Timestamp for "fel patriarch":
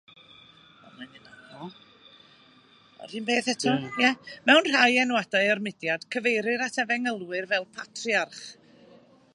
7.53-8.45